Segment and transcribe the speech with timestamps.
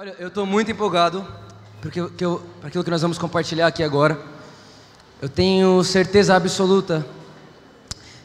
[0.00, 1.26] Olha, eu estou muito empolgado
[1.80, 4.16] para aquilo que nós vamos compartilhar aqui agora.
[5.20, 7.04] Eu tenho certeza absoluta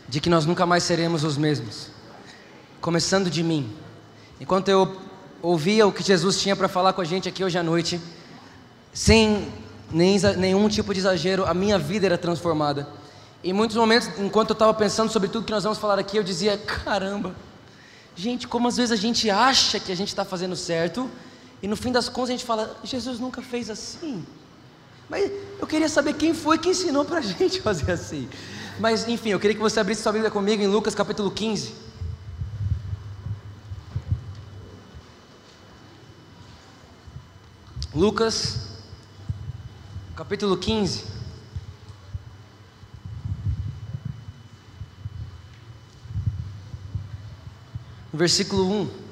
[0.07, 1.87] de que nós nunca mais seremos os mesmos.
[2.79, 3.75] Começando de mim.
[4.39, 4.95] Enquanto eu
[5.41, 7.99] ouvia o que Jesus tinha para falar com a gente aqui hoje à noite,
[8.93, 9.51] sem
[9.91, 12.87] nenhum tipo de exagero, a minha vida era transformada.
[13.43, 16.23] Em muitos momentos, enquanto eu estava pensando sobre tudo que nós vamos falar aqui, eu
[16.23, 17.35] dizia: caramba,
[18.15, 21.09] gente, como às vezes a gente acha que a gente está fazendo certo,
[21.63, 24.25] e no fim das contas a gente fala: Jesus nunca fez assim.
[25.09, 28.27] Mas eu queria saber quem foi que ensinou para a gente fazer assim.
[28.81, 31.73] Mas enfim, eu queria que você abrisse sua Bíblia comigo em Lucas capítulo 15.
[37.95, 38.67] Lucas,
[40.17, 41.05] capítulo 15.
[48.11, 49.02] Versículo 1.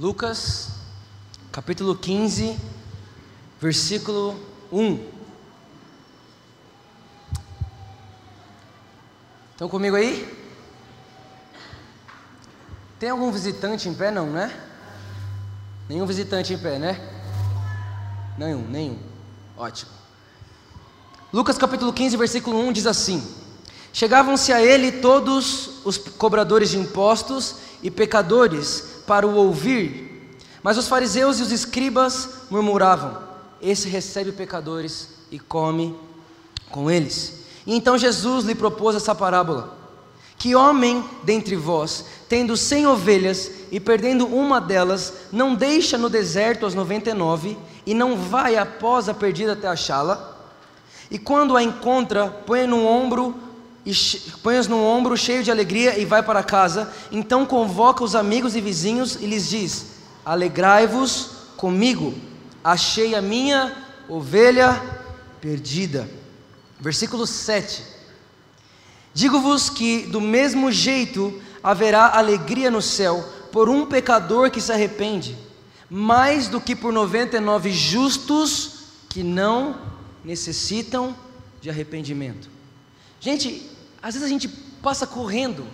[0.00, 0.70] Lucas,
[1.52, 2.58] capítulo 15,
[3.60, 4.34] versículo
[4.72, 4.98] 1.
[9.52, 10.26] Estão comigo aí?
[12.98, 14.10] Tem algum visitante em pé?
[14.10, 14.58] Não, né?
[15.86, 16.98] Nenhum visitante em pé, né?
[18.38, 18.98] Nenhum, nenhum.
[19.54, 19.90] Ótimo.
[21.30, 23.22] Lucas capítulo 15, versículo 1 diz assim:
[23.92, 30.86] Chegavam-se a ele todos os cobradores de impostos e pecadores para o ouvir, mas os
[30.86, 33.18] fariseus e os escribas murmuravam:
[33.60, 35.96] Esse recebe pecadores e come
[36.70, 37.40] com eles.
[37.66, 39.76] E então Jesus lhe propôs essa parábola:
[40.38, 46.64] Que homem dentre vós, tendo cem ovelhas e perdendo uma delas, não deixa no deserto
[46.64, 50.38] as noventa e nove e não vai após a perdida até achá-la?
[51.10, 53.34] E quando a encontra, põe no ombro
[53.84, 53.92] e
[54.42, 56.92] põe-as no ombro cheio de alegria e vai para casa.
[57.10, 59.86] Então convoca os amigos e vizinhos e lhes diz:
[60.24, 62.14] Alegrai-vos comigo,
[62.62, 63.74] achei a minha
[64.08, 64.80] ovelha
[65.40, 66.08] perdida.
[66.78, 67.82] Versículo 7.
[69.12, 75.36] Digo-vos que do mesmo jeito haverá alegria no céu por um pecador que se arrepende,
[75.90, 79.76] mais do que por 99 justos que não
[80.24, 81.14] necessitam
[81.60, 82.59] de arrependimento.
[83.20, 83.70] Gente,
[84.02, 85.66] às vezes a gente passa correndo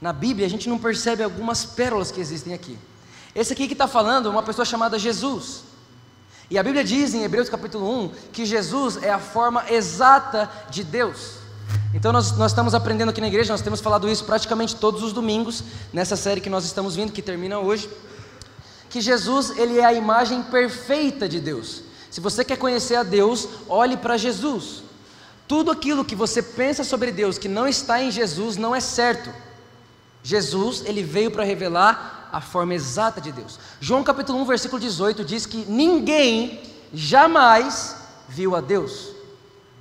[0.00, 2.78] na Bíblia, a gente não percebe algumas pérolas que existem aqui.
[3.34, 5.62] Esse aqui que está falando é uma pessoa chamada Jesus.
[6.50, 10.82] E a Bíblia diz em Hebreus capítulo 1 que Jesus é a forma exata de
[10.82, 11.34] Deus.
[11.94, 15.12] Então nós, nós estamos aprendendo aqui na igreja, nós temos falado isso praticamente todos os
[15.12, 17.88] domingos, nessa série que nós estamos vindo, que termina hoje,
[18.88, 21.82] que Jesus ele é a imagem perfeita de Deus.
[22.10, 24.82] Se você quer conhecer a Deus, olhe para Jesus.
[25.50, 29.34] Tudo aquilo que você pensa sobre Deus que não está em Jesus não é certo.
[30.22, 33.58] Jesus, ele veio para revelar a forma exata de Deus.
[33.80, 36.62] João capítulo 1, versículo 18 diz que ninguém
[36.94, 37.96] jamais
[38.28, 39.08] viu a Deus,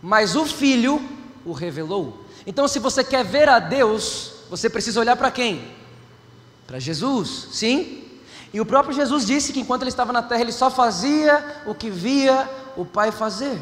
[0.01, 1.07] mas o Filho
[1.45, 2.25] o revelou.
[2.47, 5.71] Então, se você quer ver a Deus, você precisa olhar para quem?
[6.65, 8.05] Para Jesus, sim?
[8.51, 11.75] E o próprio Jesus disse que enquanto ele estava na terra, ele só fazia o
[11.75, 13.61] que via o Pai fazer.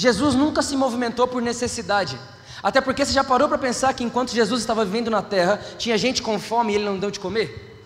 [0.00, 2.18] Jesus nunca se movimentou por necessidade.
[2.62, 5.98] Até porque você já parou para pensar que enquanto Jesus estava vivendo na terra, tinha
[5.98, 7.78] gente com fome e ele não deu de comer?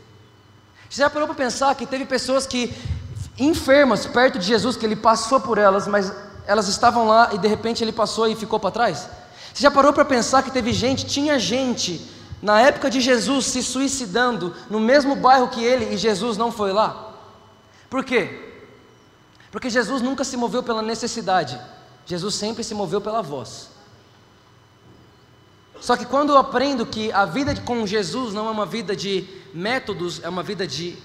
[0.88, 2.72] Você já parou para pensar que teve pessoas que
[3.36, 6.12] enfermas perto de Jesus, que ele passou por elas, mas
[6.46, 9.08] elas estavam lá e de repente ele passou e ficou para trás?
[9.52, 12.08] Você já parou para pensar que teve gente, tinha gente
[12.40, 16.72] na época de Jesus se suicidando no mesmo bairro que ele e Jesus não foi
[16.72, 17.12] lá?
[17.90, 18.52] Por quê?
[19.50, 21.60] Porque Jesus nunca se moveu pela necessidade,
[22.06, 23.70] Jesus sempre se moveu pela voz.
[25.80, 29.26] Só que quando eu aprendo que a vida com Jesus não é uma vida de
[29.52, 30.96] métodos, é uma vida de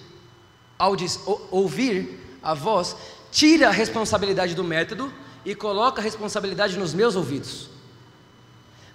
[1.52, 2.96] ouvir a voz,
[3.32, 5.12] tira a responsabilidade do método
[5.44, 7.70] e coloca a responsabilidade nos meus ouvidos.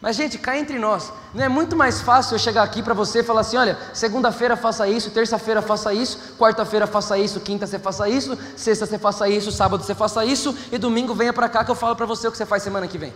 [0.05, 3.21] Mas, gente, cá entre nós, não é muito mais fácil eu chegar aqui para você
[3.21, 7.79] e falar assim: olha, segunda-feira faça isso, terça-feira faça isso, quarta-feira faça isso, quinta você
[7.79, 11.65] faça isso, sexta você faça isso, sábado você faça isso, e domingo venha para cá
[11.65, 13.15] que eu falo para você o que você faz semana que vem.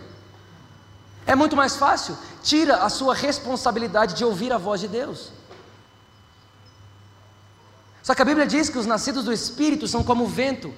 [1.27, 5.31] É muito mais fácil, tira a sua responsabilidade de ouvir a voz de Deus.
[8.01, 10.73] Só que a Bíblia diz que os nascidos do Espírito são como o vento,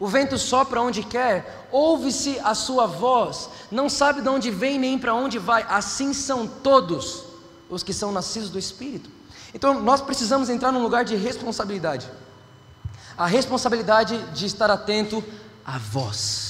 [0.00, 4.98] o vento sopra onde quer, ouve-se a sua voz, não sabe de onde vem nem
[4.98, 7.24] para onde vai, assim são todos
[7.68, 9.10] os que são nascidos do Espírito.
[9.52, 12.08] Então nós precisamos entrar num lugar de responsabilidade,
[13.16, 15.22] a responsabilidade de estar atento
[15.64, 16.48] à voz.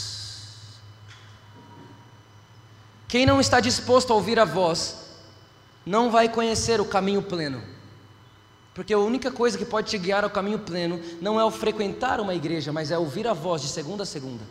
[3.09, 4.97] Quem não está disposto a ouvir a voz,
[5.87, 7.78] não vai conhecer o caminho pleno.
[8.79, 12.21] Porque a única coisa que pode te guiar ao caminho pleno não é o frequentar
[12.21, 14.45] uma igreja, mas é ouvir a voz de segunda a segunda.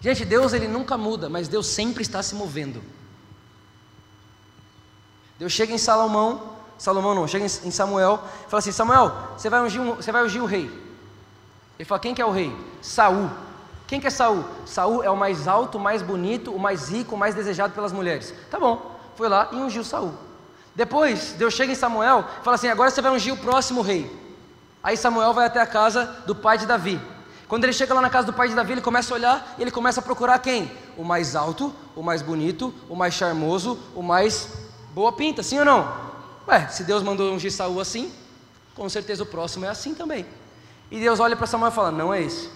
[0.00, 2.82] Gente, Deus ele nunca muda, mas Deus sempre está se movendo.
[5.38, 9.82] Deus chega em Salomão, Salomão não, chega em Samuel, fala assim: Samuel, você vai ungir,
[9.82, 10.70] você vai ungir o rei.
[11.78, 12.50] Ele fala: quem que é o rei?
[12.80, 13.28] Saul.
[13.86, 14.42] Quem que é Saul?
[14.64, 17.92] Saul é o mais alto, o mais bonito, o mais rico, o mais desejado pelas
[17.92, 18.32] mulheres.
[18.50, 20.14] Tá bom, foi lá e ungiu Saul.
[20.74, 24.10] Depois, Deus chega em Samuel e fala assim: agora você vai ungir o próximo rei.
[24.82, 27.00] Aí Samuel vai até a casa do pai de Davi.
[27.48, 29.62] Quando ele chega lá na casa do pai de Davi, ele começa a olhar e
[29.62, 30.70] ele começa a procurar quem?
[30.96, 34.48] O mais alto, o mais bonito, o mais charmoso, o mais
[34.92, 36.04] boa pinta, sim ou não?
[36.48, 38.12] Ué, se Deus mandou ungir Saul assim,
[38.74, 40.26] com certeza o próximo é assim também.
[40.90, 42.50] E Deus olha para Samuel e fala: Não é esse,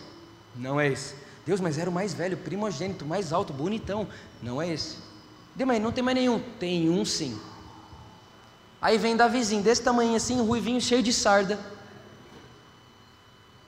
[0.55, 1.15] não é esse.
[1.47, 4.07] Deus, mas era o mais velho, primogênito, mais alto, bonitão.
[4.43, 5.08] Não é esse.
[5.59, 6.41] Deus, mas não tem mais nenhum.
[6.61, 7.37] Tem um sim.
[8.81, 11.59] Aí vem Davizinho, desse tamanho assim, ruivinho, cheio de sarda.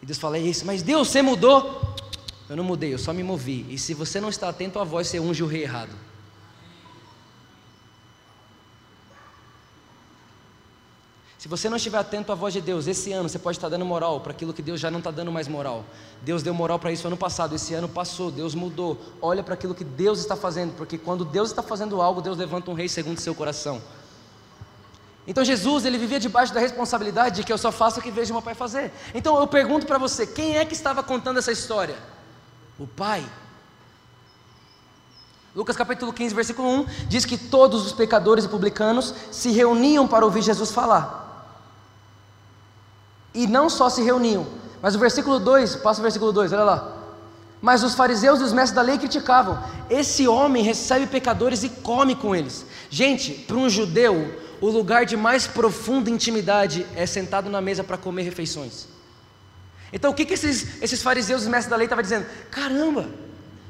[0.00, 1.96] E Deus fala: É esse, mas Deus, você mudou?
[2.48, 3.66] Eu não mudei, eu só me movi.
[3.68, 5.90] E se você não está atento à voz, você unge o rei errado.
[11.40, 13.82] Se você não estiver atento à voz de Deus, esse ano você pode estar dando
[13.82, 15.86] moral para aquilo que Deus já não está dando mais moral.
[16.20, 19.00] Deus deu moral para isso ano passado, esse ano passou, Deus mudou.
[19.22, 22.70] Olha para aquilo que Deus está fazendo, porque quando Deus está fazendo algo, Deus levanta
[22.70, 23.80] um rei segundo seu coração.
[25.26, 28.34] Então Jesus, ele vivia debaixo da responsabilidade de que eu só faço o que vejo
[28.34, 28.92] meu pai fazer.
[29.14, 31.96] Então eu pergunto para você, quem é que estava contando essa história?
[32.78, 33.24] O pai.
[35.56, 40.26] Lucas capítulo 15, versículo 1 diz que todos os pecadores e publicanos se reuniam para
[40.26, 41.29] ouvir Jesus falar.
[43.34, 44.46] E não só se reuniam,
[44.82, 46.96] mas o versículo 2, passa o versículo 2, olha lá.
[47.60, 52.14] Mas os fariseus e os mestres da lei criticavam: esse homem recebe pecadores e come
[52.14, 52.64] com eles.
[52.88, 57.98] Gente, para um judeu, o lugar de mais profunda intimidade é sentado na mesa para
[57.98, 58.88] comer refeições.
[59.92, 62.26] Então, o que, que esses, esses fariseus e mestres da lei estavam dizendo?
[62.50, 63.08] Caramba,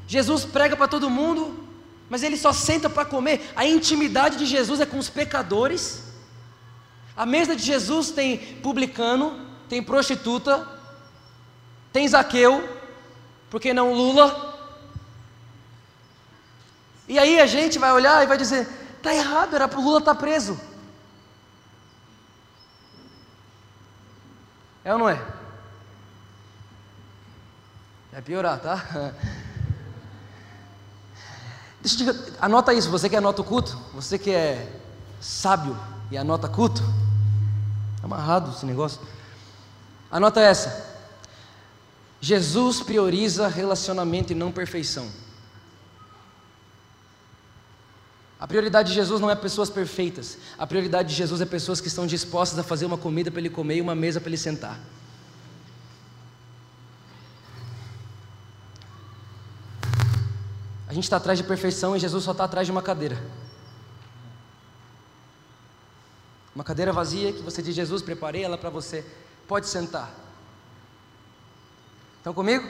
[0.06, 1.64] Jesus prega para todo mundo,
[2.08, 3.50] mas ele só senta para comer.
[3.56, 6.02] A intimidade de Jesus é com os pecadores.
[7.16, 10.68] A mesa de Jesus tem publicano, tem prostituta,
[11.92, 12.68] tem Zaqueu,
[13.48, 14.50] por que não Lula?
[17.06, 18.66] E aí a gente vai olhar e vai dizer:
[19.00, 20.60] tá errado, era para o Lula estar tá preso.
[24.84, 25.24] É ou não é?
[28.10, 28.82] Vai piorar, tá?
[31.80, 32.32] Deixa eu te...
[32.40, 34.80] Anota isso, você que anota o culto, você que é
[35.20, 35.78] sábio
[36.10, 36.82] e anota culto.
[38.02, 39.00] Amarrado esse negócio.
[40.10, 40.88] Anota essa.
[42.20, 45.08] Jesus prioriza relacionamento e não perfeição.
[48.38, 50.38] A prioridade de Jesus não é pessoas perfeitas.
[50.58, 53.50] A prioridade de Jesus é pessoas que estão dispostas a fazer uma comida para ele
[53.50, 54.80] comer e uma mesa para ele sentar.
[60.88, 63.16] A gente está atrás de perfeição e Jesus só está atrás de uma cadeira.
[66.54, 69.04] Uma cadeira vazia que você diz, Jesus, preparei ela para você.
[69.50, 70.08] Pode sentar.
[72.18, 72.64] Estão comigo?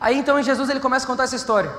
[0.00, 1.70] Aí então Jesus ele começa a contar essa história.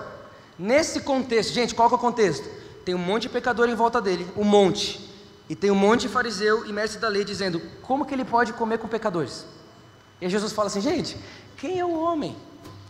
[0.59, 2.47] Nesse contexto, gente, qual é o contexto?
[2.85, 5.09] Tem um monte de pecador em volta dele, um monte.
[5.49, 8.53] E tem um monte de fariseu e mestre da lei dizendo: como que ele pode
[8.53, 9.43] comer com pecadores?
[10.21, 11.17] E Jesus fala assim: gente,
[11.57, 12.37] quem é o homem?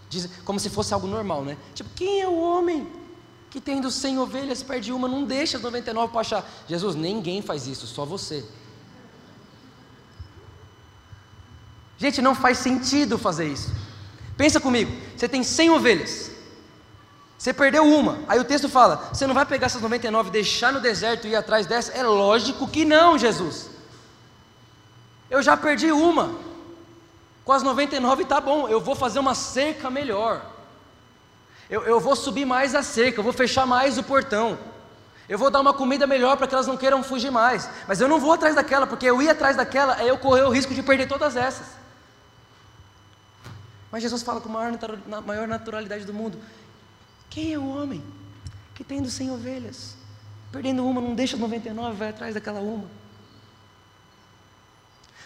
[0.09, 1.55] Diz, como se fosse algo normal, né?
[1.73, 2.85] Tipo, quem é o homem
[3.49, 6.51] que tendo 100 ovelhas perde uma, não deixa as 99 para achar?
[6.67, 8.43] Jesus, ninguém faz isso, só você.
[11.99, 13.71] Gente, não faz sentido fazer isso.
[14.37, 16.31] Pensa comigo, você tem 100 ovelhas.
[17.37, 18.19] Você perdeu uma.
[18.27, 21.31] Aí o texto fala: você não vai pegar essas 99 e deixar no deserto e
[21.31, 21.91] ir atrás dessa?
[21.91, 23.69] É lógico que não, Jesus.
[25.29, 26.35] Eu já perdi uma.
[27.43, 30.41] Com as 99 tá bom, eu vou fazer uma cerca melhor.
[31.69, 34.57] Eu, eu vou subir mais a cerca, eu vou fechar mais o portão.
[35.27, 37.69] Eu vou dar uma comida melhor para que elas não queiram fugir mais.
[37.87, 40.49] Mas eu não vou atrás daquela, porque eu ir atrás daquela é eu correr o
[40.49, 41.79] risco de perder todas essas.
[43.91, 46.37] Mas Jesus fala com a maior naturalidade do mundo:
[47.29, 48.03] quem é o homem
[48.75, 49.95] que tendo 100 ovelhas,
[50.51, 52.85] perdendo uma, não deixa 99, vai atrás daquela uma?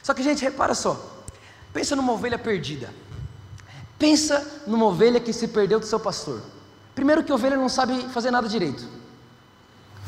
[0.01, 1.23] Só que, gente, repara só:
[1.73, 2.89] pensa numa ovelha perdida.
[3.97, 6.41] Pensa numa ovelha que se perdeu do seu pastor.
[6.93, 8.85] Primeiro, que ovelha não sabe fazer nada direito.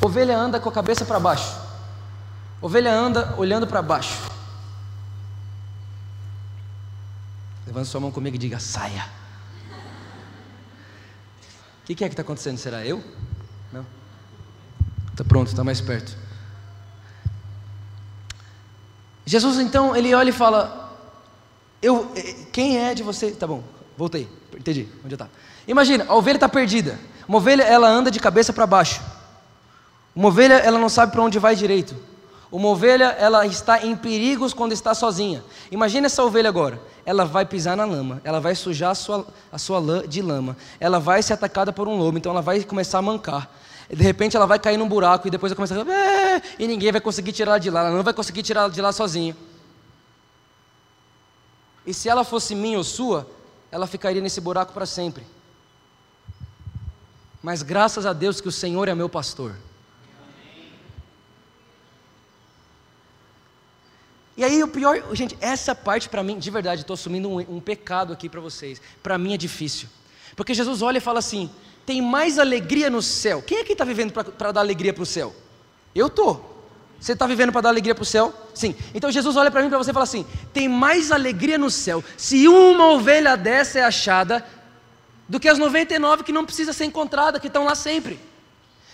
[0.01, 1.57] Ovelha anda com a cabeça para baixo.
[2.61, 4.34] Ovelha anda olhando para baixo.
[7.75, 9.05] Levanta sua mão comigo e diga: saia.
[11.83, 12.57] O que, que, é que está acontecendo?
[12.57, 13.03] Será eu?
[13.69, 13.85] Não.
[15.11, 16.17] Está pronto, está mais perto.
[19.25, 20.97] Jesus então, ele olha e fala:
[21.81, 23.31] eu, eh, quem é de você?
[23.31, 23.61] Tá bom,
[23.97, 25.31] voltei, entendi onde eu estava.
[25.67, 26.97] Imagina, a ovelha está perdida.
[27.27, 29.01] Uma ovelha, ela anda de cabeça para baixo.
[30.15, 31.93] Uma ovelha, ela não sabe para onde vai direito.
[32.49, 35.43] Uma ovelha, ela está em perigos quando está sozinha.
[35.69, 36.79] Imagina essa ovelha agora.
[37.05, 40.57] Ela vai pisar na lama, ela vai sujar a sua, a sua lã de lama,
[40.79, 43.49] ela vai ser atacada por um lobo, então ela vai começar a mancar.
[43.89, 46.41] De repente ela vai cair num buraco e depois vai começar a...
[46.57, 48.81] e ninguém vai conseguir tirar ela de lá, ela não vai conseguir tirar ela de
[48.81, 49.37] lá sozinha.
[51.85, 53.29] E se ela fosse minha ou sua,
[53.71, 55.23] ela ficaria nesse buraco para sempre.
[57.43, 59.55] Mas graças a Deus que o Senhor é meu pastor.
[64.37, 67.59] E aí o pior, gente, essa parte para mim, de verdade, estou assumindo um, um
[67.59, 68.81] pecado aqui para vocês.
[69.01, 69.87] Para mim é difícil.
[70.35, 71.49] Porque Jesus olha e fala assim:
[71.85, 73.41] tem mais alegria no céu.
[73.41, 75.33] Quem aqui está vivendo para dar alegria para o céu?
[75.93, 76.53] Eu estou.
[76.99, 78.33] Você está vivendo para dar alegria para o céu?
[78.53, 78.75] Sim.
[78.93, 82.03] Então Jesus olha para mim para você e fala assim: tem mais alegria no céu
[82.17, 84.45] se uma ovelha dessa é achada
[85.29, 88.19] do que as 99 que não precisa ser encontrada, que estão lá sempre.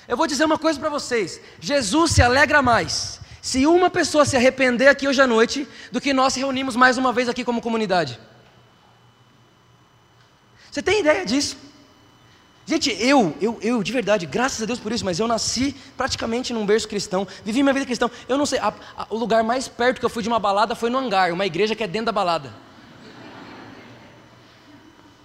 [0.07, 4.37] Eu vou dizer uma coisa para vocês: Jesus se alegra mais se uma pessoa se
[4.37, 7.61] arrepender aqui hoje à noite do que nós se reunimos mais uma vez aqui como
[7.61, 8.19] comunidade.
[10.69, 11.57] Você tem ideia disso?
[12.65, 16.53] Gente, eu, eu, eu, de verdade, graças a Deus por isso, mas eu nasci praticamente
[16.53, 18.09] num berço cristão, vivi minha vida cristã.
[18.29, 20.75] Eu não sei, a, a, o lugar mais perto que eu fui de uma balada
[20.75, 22.53] foi no hangar, uma igreja que é dentro da balada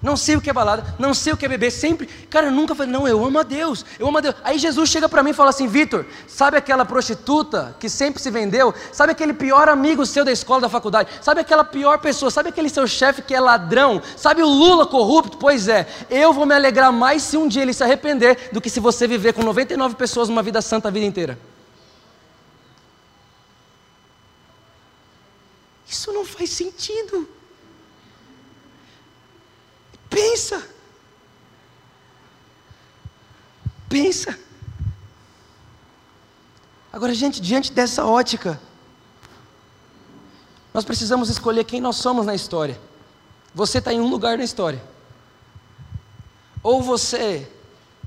[0.06, 2.52] não sei o que é balada, não sei o que é beber, sempre, cara, eu
[2.52, 4.36] nunca falei, não, eu amo a Deus, eu amo a Deus.
[4.44, 8.30] Aí Jesus chega para mim e fala assim: Vitor, sabe aquela prostituta que sempre se
[8.30, 8.72] vendeu?
[8.92, 11.10] Sabe aquele pior amigo seu da escola, da faculdade?
[11.20, 12.30] Sabe aquela pior pessoa?
[12.30, 14.00] Sabe aquele seu chefe que é ladrão?
[14.16, 15.38] Sabe o Lula corrupto?
[15.38, 18.70] Pois é, eu vou me alegrar mais se um dia ele se arrepender do que
[18.70, 21.36] se você viver com 99 pessoas uma vida santa a vida inteira.
[25.88, 27.35] Isso não faz sentido.
[30.16, 30.66] Pensa.
[33.86, 34.38] Pensa.
[36.90, 38.58] Agora, gente, diante dessa ótica,
[40.72, 42.80] nós precisamos escolher quem nós somos na história.
[43.54, 44.82] Você está em um lugar na história.
[46.62, 47.46] Ou você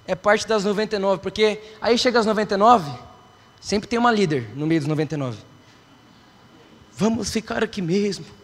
[0.08, 2.92] é parte das 99, porque aí chega as 99,
[3.62, 5.38] sempre tem uma líder no meio dos 99.
[6.92, 8.39] Vamos ficar aqui mesmo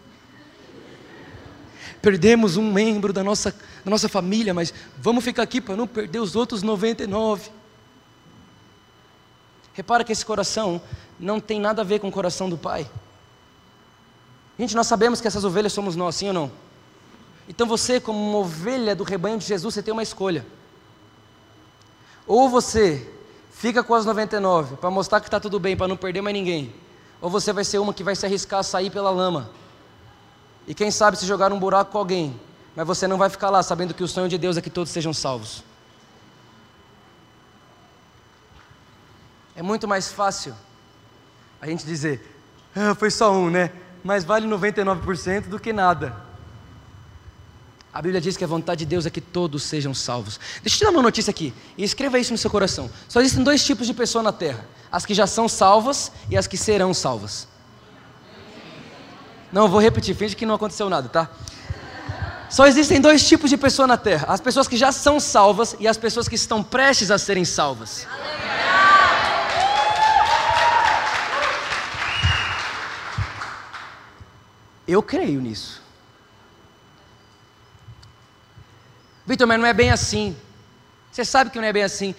[2.01, 6.19] perdemos um membro da nossa, da nossa família, mas vamos ficar aqui para não perder
[6.19, 7.49] os outros 99.
[9.73, 10.81] Repara que esse coração
[11.19, 12.89] não tem nada a ver com o coração do Pai.
[14.57, 16.51] Gente, nós sabemos que essas ovelhas somos nós, sim ou não?
[17.47, 20.45] Então você, como uma ovelha do rebanho de Jesus, você tem uma escolha.
[22.25, 23.11] Ou você
[23.51, 26.73] fica com as 99 para mostrar que está tudo bem, para não perder mais ninguém.
[27.21, 29.51] Ou você vai ser uma que vai se arriscar a sair pela lama
[30.67, 32.39] e quem sabe se jogar um buraco com alguém,
[32.75, 34.91] mas você não vai ficar lá sabendo que o sonho de Deus é que todos
[34.91, 35.63] sejam salvos.
[39.55, 40.53] É muito mais fácil
[41.61, 42.35] a gente dizer,
[42.75, 43.71] ah, foi só um, né?
[44.03, 46.15] Mas vale 99% do que nada.
[47.93, 50.37] A Bíblia diz que a vontade de Deus é que todos sejam salvos.
[50.61, 52.89] Deixa eu te dar uma notícia aqui, e escreva isso no seu coração.
[53.07, 56.45] Só existem dois tipos de pessoa na terra: as que já são salvas e as
[56.45, 57.47] que serão salvas.
[59.55, 61.29] Não, vou repetir, finge que não aconteceu nada, tá?
[62.49, 65.87] Só existem dois tipos de pessoa na terra: as pessoas que já são salvas e
[65.87, 68.05] as pessoas que estão prestes a serem salvas.
[74.85, 75.81] Eu creio nisso.
[79.25, 80.35] Vitor, mas não é bem assim.
[81.09, 82.13] Você sabe que não é bem assim.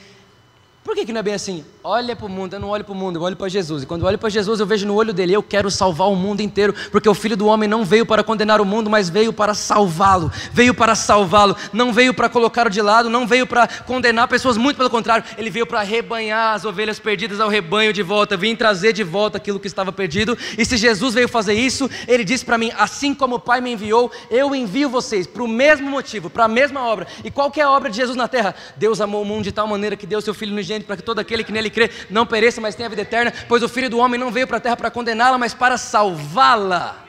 [0.87, 1.65] Por que, que não é bem assim?
[1.83, 3.83] Olha para o mundo, eu não olho para o mundo, eu olho para Jesus.
[3.83, 6.15] E quando eu olho para Jesus, eu vejo no olho dele, eu quero salvar o
[6.15, 9.33] mundo inteiro, porque o Filho do Homem não veio para condenar o mundo, mas veio
[9.33, 10.31] para salvá-lo.
[10.53, 14.77] Veio para salvá-lo, não veio para colocá-lo de lado, não veio para condenar pessoas, muito
[14.77, 18.93] pelo contrário, ele veio para rebanhar as ovelhas perdidas ao rebanho de volta, vim trazer
[18.93, 20.39] de volta aquilo que estava perdido.
[20.57, 23.73] E se Jesus veio fazer isso, ele disse para mim: assim como o Pai me
[23.73, 27.09] enviou, eu envio vocês para o mesmo motivo, para a mesma obra.
[27.25, 28.55] E qual é a obra de Jesus na terra?
[28.77, 31.19] Deus amou o mundo de tal maneira que deu seu Filho no para que todo
[31.19, 34.19] aquele que nele crê não pereça, mas tenha vida eterna, pois o Filho do Homem
[34.19, 37.05] não veio para a terra para condená-la, mas para salvá-la.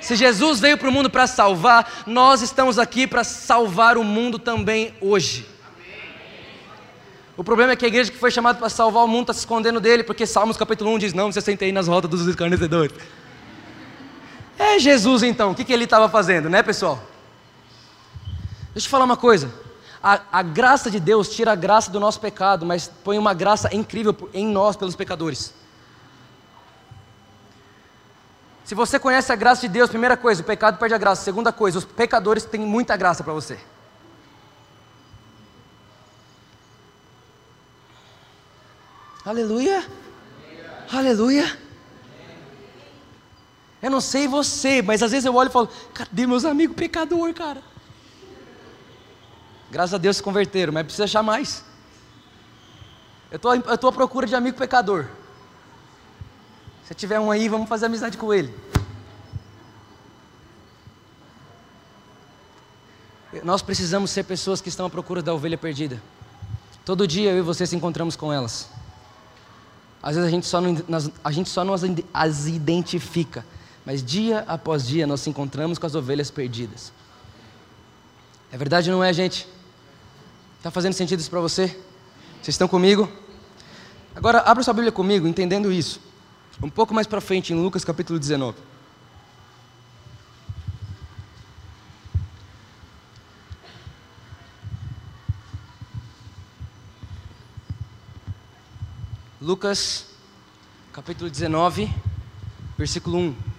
[0.00, 4.38] Se Jesus veio para o mundo para salvar, nós estamos aqui para salvar o mundo
[4.38, 5.46] também hoje.
[7.36, 9.40] O problema é que a igreja que foi chamada para salvar o mundo está se
[9.40, 12.94] escondendo dele, porque Salmos capítulo 1 diz: Não, você sentei nas rodas dos escarnecedores.
[14.58, 17.02] É Jesus então, o que, que ele estava fazendo, né pessoal?
[18.72, 19.63] Deixa eu falar uma coisa
[20.06, 23.74] a, a graça de Deus tira a graça do nosso pecado, mas põe uma graça
[23.74, 25.54] incrível em nós pelos pecadores.
[28.66, 31.22] Se você conhece a graça de Deus, primeira coisa, o pecado perde a graça.
[31.22, 33.58] Segunda coisa, os pecadores têm muita graça para você.
[39.24, 39.86] Aleluia.
[40.92, 41.58] Aleluia.
[43.82, 47.32] Eu não sei você, mas às vezes eu olho e falo: cadê meus amigos pecador,
[47.32, 47.62] cara?
[49.74, 51.64] Graças a Deus se converteram, mas precisa achar mais.
[53.28, 55.08] Eu tô, estou à procura de amigo pecador.
[56.84, 58.54] Se tiver um aí, vamos fazer amizade com ele.
[63.42, 66.00] Nós precisamos ser pessoas que estão à procura da ovelha perdida.
[66.84, 68.70] Todo dia eu e você se encontramos com elas.
[70.00, 70.76] Às vezes a gente só não,
[71.24, 71.74] a gente só não
[72.12, 73.44] as, identifica,
[73.84, 76.92] mas dia após dia nós se encontramos com as ovelhas perdidas.
[78.52, 79.52] É verdade ou não é, gente?
[80.64, 81.66] Está fazendo sentido isso para você?
[82.40, 83.06] Vocês estão comigo?
[84.16, 86.00] Agora, abra sua Bíblia comigo, entendendo isso.
[86.62, 88.56] Um pouco mais para frente, em Lucas capítulo 19.
[99.42, 100.06] Lucas,
[100.94, 101.92] capítulo 19,
[102.78, 103.53] versículo 1.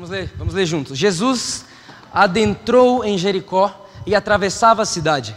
[0.00, 0.96] Vamos ler, vamos ler juntos.
[0.96, 1.66] Jesus
[2.10, 5.36] adentrou em Jericó e atravessava a cidade.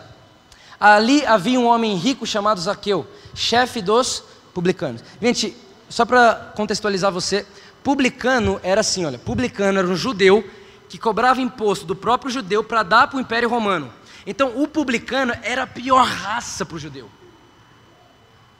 [0.79, 3.05] Ali havia um homem rico chamado Zaqueu,
[3.35, 5.03] chefe dos publicanos.
[5.21, 5.53] Gente,
[5.89, 7.45] só para contextualizar você,
[7.83, 10.49] publicano era assim, olha, publicano era um judeu
[10.87, 13.91] que cobrava imposto do próprio judeu para dar para o Império Romano.
[14.25, 17.09] Então, o publicano era a pior raça para o judeu.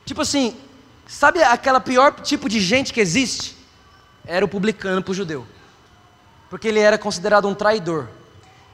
[0.05, 0.53] Tipo assim,
[1.07, 3.55] sabe aquela pior tipo de gente que existe?
[4.25, 5.47] Era o publicano para o judeu.
[6.54, 8.08] Porque ele era considerado um traidor.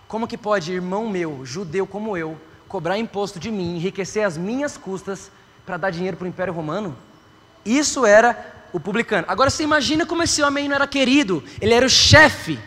[0.05, 2.37] Como que pode irmão meu, judeu como eu,
[2.67, 5.31] cobrar imposto de mim, enriquecer as minhas custas
[5.65, 6.93] para dar dinheiro para o Império Romano?
[7.63, 9.23] Isso era o publicano.
[9.29, 12.59] Agora você imagina como esse homem não era querido, ele era o chefe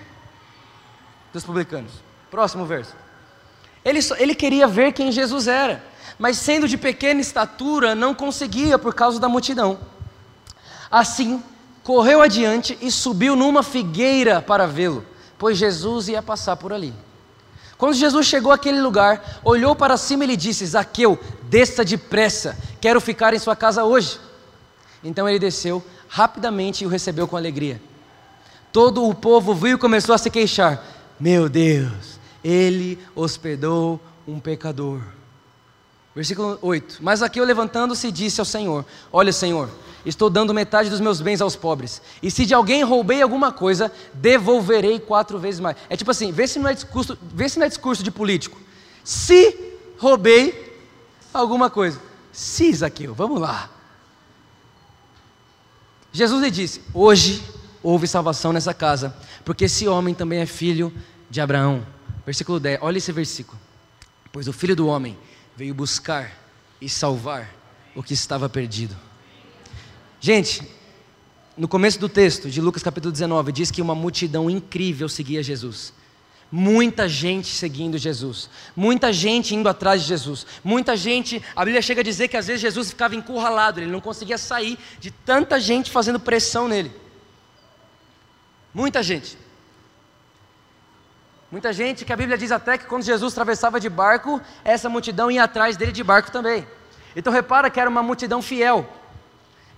[1.30, 1.92] dos publicanos.
[2.30, 2.96] Próximo verso.
[3.84, 5.84] Ele, ele queria ver quem Jesus era,
[6.18, 9.78] mas sendo de pequena estatura, não conseguia por causa da multidão.
[10.90, 11.42] Assim,
[11.82, 15.04] correu adiante e subiu numa figueira para vê-lo,
[15.38, 16.94] pois Jesus ia passar por ali.
[17.76, 23.00] Quando Jesus chegou àquele lugar, olhou para cima e lhe disse: Zaqueu, desça depressa, quero
[23.00, 24.20] ficar em sua casa hoje.
[25.02, 27.82] Então ele desceu rapidamente e o recebeu com alegria.
[28.72, 30.84] Todo o povo viu e começou a se queixar.
[31.18, 35.00] Meu Deus, ele hospedou um pecador.
[36.14, 39.68] Versículo 8: Mas aqui eu levantando-se disse ao Senhor: Olha, Senhor,
[40.04, 42.02] estou dando metade dos meus bens aos pobres.
[42.22, 45.76] E se de alguém roubei alguma coisa, devolverei quatro vezes mais.
[45.88, 48.60] É tipo assim, vê se não é discurso, vê se não é discurso de político.
[49.04, 49.56] Se
[49.98, 50.80] roubei
[51.32, 52.00] alguma coisa.
[52.32, 53.70] Se, Zaqueu, vamos lá.
[56.12, 57.42] Jesus lhe disse: Hoje
[57.82, 60.92] houve salvação nessa casa, porque esse homem também é filho
[61.30, 61.86] de Abraão.
[62.24, 63.58] Versículo 10, olha esse versículo.
[64.30, 65.18] Pois o filho do homem
[65.56, 66.32] veio buscar
[66.80, 67.50] e salvar
[67.94, 68.96] o que estava perdido.
[70.24, 70.62] Gente,
[71.56, 75.92] no começo do texto de Lucas capítulo 19, diz que uma multidão incrível seguia Jesus.
[76.48, 81.42] Muita gente seguindo Jesus, muita gente indo atrás de Jesus, muita gente.
[81.56, 84.78] A Bíblia chega a dizer que às vezes Jesus ficava encurralado, ele não conseguia sair
[85.00, 86.92] de tanta gente fazendo pressão nele.
[88.72, 89.36] Muita gente.
[91.50, 95.32] Muita gente que a Bíblia diz até que quando Jesus atravessava de barco, essa multidão
[95.32, 96.64] ia atrás dele de barco também.
[97.16, 99.01] Então repara que era uma multidão fiel.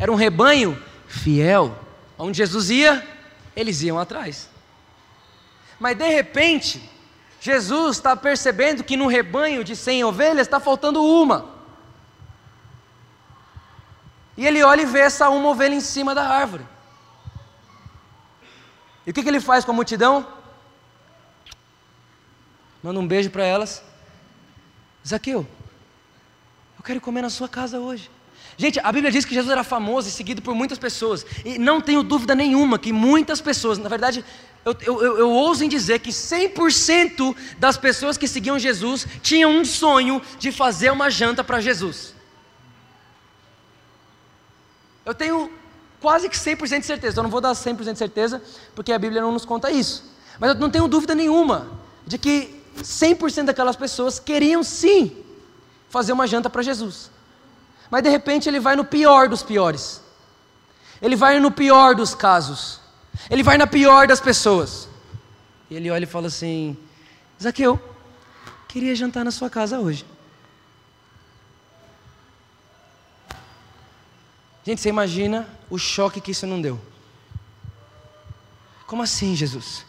[0.04, 1.74] Era um rebanho fiel.
[2.18, 3.02] Onde Jesus ia,
[3.56, 4.50] eles iam atrás.
[5.80, 6.90] Mas de repente,
[7.40, 11.54] Jesus está percebendo que no rebanho de 100 ovelhas está faltando uma.
[14.36, 16.66] E ele olha e vê essa uma ovelha em cima da árvore.
[19.06, 20.26] E o que, que ele faz com a multidão?
[22.82, 23.82] manda um beijo para elas.
[25.06, 25.46] Zaqueu,
[26.76, 28.10] eu quero comer na sua casa hoje.
[28.56, 31.26] Gente, a Bíblia diz que Jesus era famoso e seguido por muitas pessoas.
[31.44, 34.24] E não tenho dúvida nenhuma que muitas pessoas, na verdade,
[34.64, 39.64] eu, eu, eu, ouso em dizer que 100% das pessoas que seguiam Jesus tinham um
[39.64, 42.14] sonho de fazer uma janta para Jesus.
[45.04, 45.50] Eu tenho
[46.00, 47.18] quase que 100% de certeza.
[47.18, 48.42] Eu não vou dar 100% de certeza,
[48.74, 50.04] porque a Bíblia não nos conta isso.
[50.38, 51.68] Mas eu não tenho dúvida nenhuma
[52.06, 55.16] de que 100% daquelas pessoas queriam sim
[55.90, 57.10] fazer uma janta para Jesus.
[57.90, 60.02] Mas de repente ele vai no pior dos piores.
[61.00, 62.80] Ele vai no pior dos casos.
[63.30, 64.88] Ele vai na pior das pessoas.
[65.70, 66.76] E ele olha e fala assim:
[67.42, 67.80] Zaqueu,
[68.68, 70.04] queria jantar na sua casa hoje.
[74.64, 76.80] Gente, você imagina o choque que isso não deu.
[78.86, 79.84] Como assim, Jesus?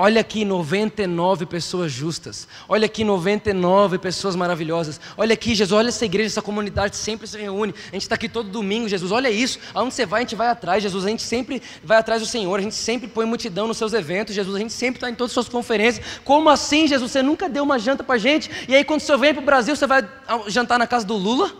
[0.00, 2.46] Olha aqui 99 pessoas justas.
[2.68, 5.00] Olha aqui 99 pessoas maravilhosas.
[5.16, 7.74] Olha aqui, Jesus, olha essa igreja, essa comunidade sempre se reúne.
[7.88, 9.10] A gente está aqui todo domingo, Jesus.
[9.10, 9.58] Olha isso.
[9.74, 11.04] Aonde você vai, a gente vai atrás, Jesus.
[11.04, 12.56] A gente sempre vai atrás do Senhor.
[12.56, 14.54] A gente sempre põe multidão nos seus eventos, Jesus.
[14.54, 16.06] A gente sempre está em todas as suas conferências.
[16.24, 17.10] Como assim, Jesus?
[17.10, 18.48] Você nunca deu uma janta para gente?
[18.68, 20.08] E aí, quando o Senhor vem para o Brasil, você vai
[20.46, 21.50] jantar na casa do Lula?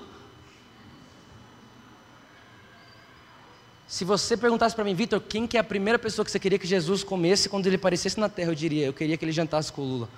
[3.88, 6.59] Se você perguntasse para mim, Vitor, quem que é a primeira pessoa que você queria
[6.59, 9.72] que Jesus comesse quando ele aparecesse na terra, eu diria, eu queria que ele jantasse
[9.72, 10.09] com o Lula.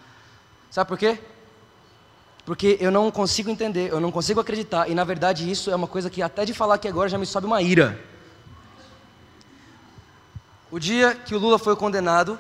[0.69, 1.17] Sabe por quê?
[2.45, 5.87] Porque eu não consigo entender, eu não consigo acreditar, e na verdade isso é uma
[5.87, 7.97] coisa que até de falar aqui agora já me sobe uma ira.
[10.69, 12.37] O dia que o Lula foi condenado,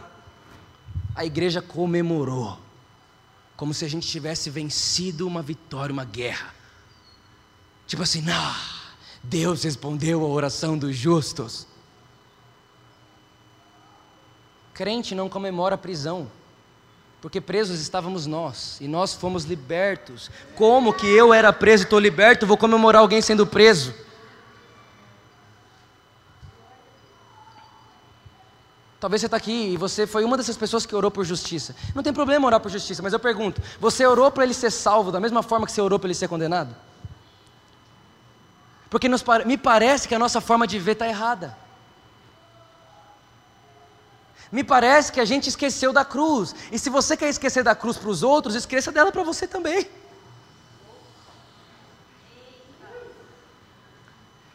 [1.15, 2.59] a igreja comemorou,
[3.57, 6.53] como se a gente tivesse vencido uma vitória, uma guerra.
[7.87, 8.80] Tipo assim, não
[9.23, 11.67] Deus respondeu a oração dos justos.
[14.73, 16.31] Crente não comemora a prisão,
[17.21, 20.31] porque presos estávamos nós, e nós fomos libertos.
[20.57, 23.95] Como que eu era preso e estou liberto, vou comemorar alguém sendo preso?
[28.99, 31.75] Talvez você está aqui e você foi uma dessas pessoas que orou por justiça.
[31.95, 35.11] Não tem problema orar por justiça, mas eu pergunto: você orou para ele ser salvo
[35.11, 36.77] da mesma forma que você orou para ele ser condenado?
[38.91, 41.57] Porque nos, me parece que a nossa forma de ver está errada.
[44.51, 46.55] Me parece que a gente esqueceu da cruz.
[46.73, 49.89] E se você quer esquecer da cruz para os outros, esqueça dela para você também.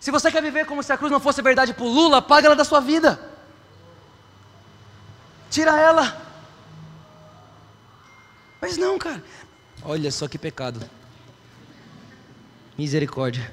[0.01, 2.47] Se você quer viver como se a cruz não fosse verdade para o Lula, apaga
[2.47, 3.17] ela da sua vida.
[5.49, 6.21] Tira ela.
[8.61, 9.23] Mas não, cara.
[9.81, 10.87] Olha só que pecado.
[12.77, 13.51] Misericórdia.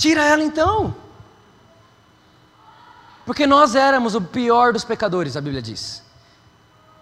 [0.00, 0.96] Tira ela então.
[3.26, 6.02] Porque nós éramos o pior dos pecadores, a Bíblia diz.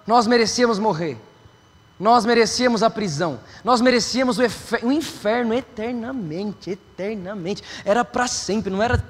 [0.05, 1.17] Nós merecíamos morrer.
[1.99, 3.39] Nós merecíamos a prisão.
[3.63, 4.43] Nós merecíamos o,
[4.83, 7.63] o inferno eternamente, eternamente.
[7.85, 9.01] Era para sempre, não era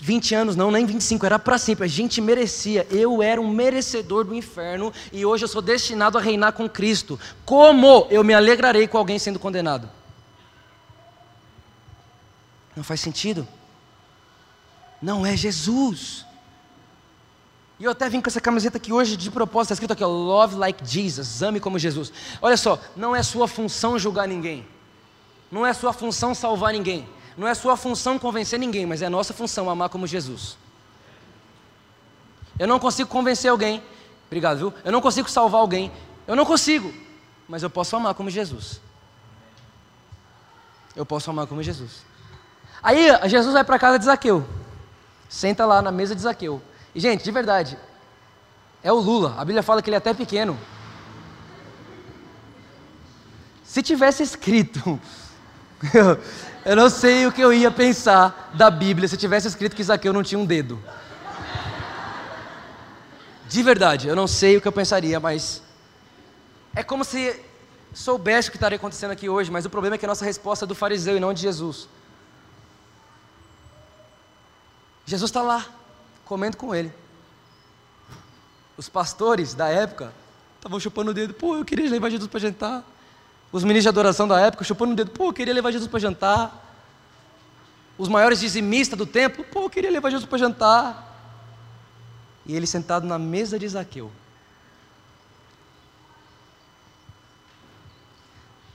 [0.00, 1.84] 20 anos não, nem 25, era para sempre.
[1.84, 2.84] A gente merecia.
[2.90, 7.16] Eu era um merecedor do inferno e hoje eu sou destinado a reinar com Cristo.
[7.44, 9.88] Como eu me alegrarei com alguém sendo condenado?
[12.76, 13.48] Não faz sentido.
[15.00, 16.26] Não é Jesus.
[17.78, 20.54] E eu até vim com essa camiseta aqui hoje de propósito, está escrito aqui, Love
[20.54, 22.12] like Jesus, ame como Jesus.
[22.40, 24.66] Olha só, não é sua função julgar ninguém.
[25.50, 27.08] Não é sua função salvar ninguém.
[27.36, 30.56] Não é sua função convencer ninguém, mas é nossa função amar como Jesus.
[32.58, 33.82] Eu não consigo convencer alguém,
[34.26, 34.74] obrigado, viu?
[34.82, 35.92] Eu não consigo salvar alguém,
[36.26, 36.92] eu não consigo,
[37.46, 38.80] mas eu posso amar como Jesus.
[40.94, 42.06] Eu posso amar como Jesus.
[42.82, 44.46] Aí Jesus vai para casa de Zaqueu.
[45.28, 46.62] Senta lá na mesa de Zaqueu.
[46.94, 47.78] E, gente, de verdade,
[48.82, 49.34] é o Lula.
[49.38, 50.58] A Bíblia fala que ele é até pequeno.
[53.64, 54.98] Se tivesse escrito,
[56.64, 60.12] eu não sei o que eu ia pensar da Bíblia se tivesse escrito que Zaqueu
[60.12, 60.82] não tinha um dedo.
[63.48, 65.62] De verdade, eu não sei o que eu pensaria, mas
[66.74, 67.40] é como se
[67.92, 70.64] soubesse o que estaria acontecendo aqui hoje, mas o problema é que a nossa resposta
[70.64, 71.88] é do fariseu e não de Jesus.
[75.06, 75.64] Jesus está lá,
[76.24, 76.92] comendo com ele.
[78.76, 80.12] Os pastores da época
[80.56, 82.84] estavam chupando o dedo, pô, eu queria levar Jesus para jantar.
[83.52, 86.00] Os ministros de adoração da época chupando o dedo, pô, eu queria levar Jesus para
[86.00, 86.64] jantar.
[87.96, 91.04] Os maiores dizimistas do templo, pô, eu queria levar Jesus para jantar.
[92.44, 94.10] E ele sentado na mesa de Zaqueu.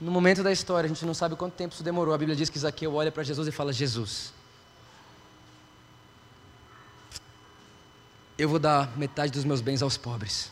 [0.00, 2.12] No momento da história, a gente não sabe quanto tempo isso demorou.
[2.12, 4.32] A Bíblia diz que Zaqueu olha para Jesus e fala: Jesus,
[8.42, 10.50] eu vou dar metade dos meus bens aos pobres.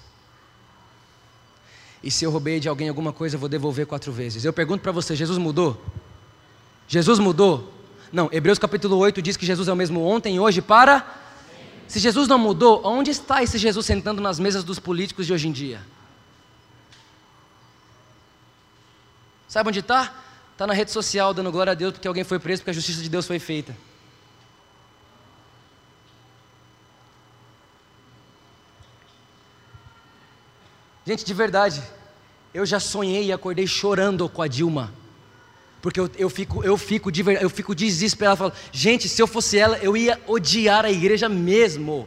[2.03, 4.45] E se eu roubei de alguém alguma coisa, eu vou devolver quatro vezes.
[4.45, 5.83] Eu pergunto para você: Jesus mudou?
[6.89, 7.73] Jesus mudou?
[8.13, 11.19] Não, Hebreus capítulo 8 diz que Jesus é o mesmo ontem e hoje para.
[11.87, 15.49] Se Jesus não mudou, onde está esse Jesus sentando nas mesas dos políticos de hoje
[15.49, 15.81] em dia?
[19.49, 20.15] Sabe onde está?
[20.53, 23.03] Está na rede social dando glória a Deus porque alguém foi preso, porque a justiça
[23.03, 23.77] de Deus foi feita.
[31.05, 31.83] Gente, de verdade,
[32.53, 34.93] eu já sonhei e acordei chorando com a Dilma.
[35.81, 38.37] Porque eu, eu, fico, eu, fico, de, eu fico desesperado.
[38.37, 42.07] Falo, gente, se eu fosse ela, eu ia odiar a igreja mesmo.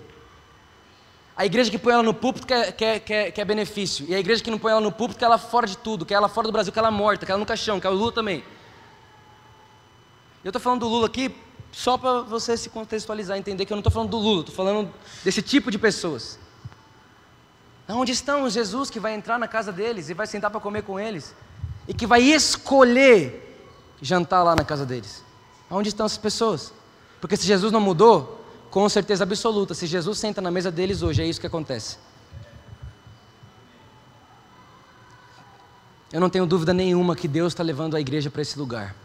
[1.36, 4.06] A igreja que põe ela no púlpito quer, quer, quer, quer benefício.
[4.08, 6.06] E a igreja que não põe ela no púlpito quer ela fora de tudo.
[6.06, 8.12] Quer ela fora do Brasil, quer ela morta, quer ela no caixão, quer o Lula
[8.12, 8.44] também.
[10.44, 11.34] Eu estou falando do Lula aqui
[11.72, 14.94] Só para você se contextualizar, entender que eu não estou falando do Lula, estou falando
[15.24, 16.38] desse tipo de pessoas.
[17.88, 20.84] Onde estão os Jesus que vai entrar na casa deles e vai sentar para comer
[20.84, 21.36] com eles?
[21.88, 23.68] E que vai escolher
[24.02, 25.24] jantar lá na casa deles?
[25.70, 26.72] Onde estão essas pessoas?
[27.20, 31.22] Porque se Jesus não mudou, com certeza absoluta, se Jesus senta na mesa deles hoje,
[31.22, 31.98] é isso que acontece.
[36.12, 38.96] Eu não tenho dúvida nenhuma que Deus está levando a igreja para esse lugar.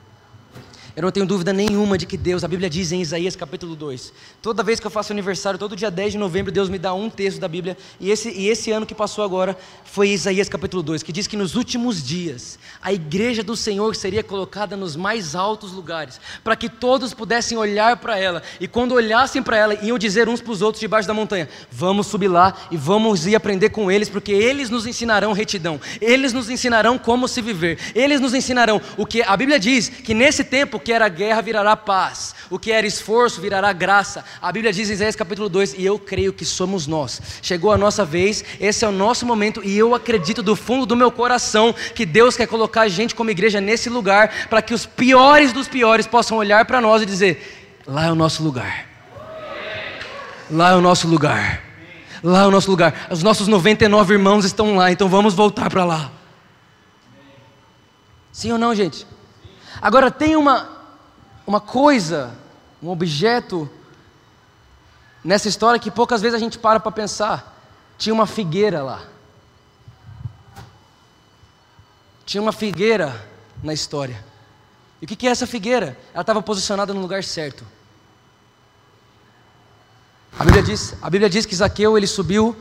[0.97, 4.13] Eu não tenho dúvida nenhuma de que Deus, a Bíblia diz em Isaías capítulo 2,
[4.43, 7.09] toda vez que eu faço aniversário, todo dia 10 de novembro, Deus me dá um
[7.09, 11.03] texto da Bíblia, e esse, e esse ano que passou agora foi Isaías capítulo 2,
[11.03, 15.73] que diz que nos últimos dias a igreja do Senhor seria colocada nos mais altos
[15.73, 20.29] lugares, para que todos pudessem olhar para ela, e quando olhassem para ela, iam dizer
[20.29, 23.91] uns para os outros debaixo da montanha: Vamos subir lá e vamos ir aprender com
[23.91, 28.81] eles, porque eles nos ensinarão retidão, eles nos ensinarão como se viver, eles nos ensinarão
[28.97, 32.73] o que a Bíblia diz que nesse tempo que era guerra virará paz, o que
[32.73, 34.25] era esforço virará graça.
[34.41, 37.21] A Bíblia diz em Isaías capítulo 2, e eu creio que somos nós.
[37.43, 40.97] Chegou a nossa vez, esse é o nosso momento, e eu acredito do fundo do
[40.97, 44.87] meu coração que Deus quer colocar a gente como igreja nesse lugar, para que os
[44.87, 48.87] piores dos piores possam olhar para nós e dizer: lá é o nosso lugar.
[50.51, 51.63] Lá é o nosso lugar.
[52.23, 53.09] Lá é o nosso lugar.
[53.11, 56.11] Os nossos 99 irmãos estão lá, então vamos voltar para lá.
[58.33, 59.07] Sim ou não, gente?
[59.83, 60.78] Agora tem uma
[61.49, 62.39] uma coisa,
[62.83, 63.71] um objeto
[65.25, 67.59] nessa história que poucas vezes a gente para para pensar.
[67.97, 69.03] Tinha uma figueira lá.
[72.27, 73.27] Tinha uma figueira
[73.63, 74.23] na história.
[75.01, 75.99] E o que é essa figueira?
[76.13, 77.65] Ela estava posicionada no lugar certo.
[80.39, 82.55] A Bíblia diz, a Bíblia diz que Zaqueu ele subiu